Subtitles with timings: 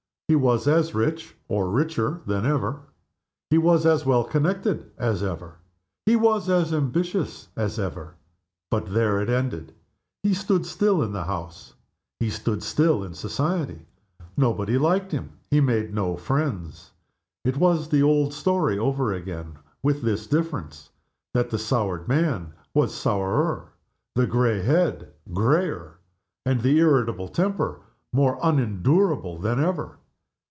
[0.27, 2.83] He was as rich, or richer, than ever.
[3.49, 5.57] He was as well connected as ever.
[6.05, 8.15] He was as ambitious as ever.
[8.69, 9.73] But there it ended.
[10.23, 11.73] He stood still in the House;
[12.21, 13.85] he stood still in society;
[14.37, 16.91] nobody liked him; he made no friends.
[17.43, 20.91] It was all the old story over again, with this difference,
[21.33, 23.73] that the soured man was sourer;
[24.15, 25.97] the gray head, grayer;
[26.45, 27.81] and the irritable temper
[28.13, 29.97] more unendurable than ever.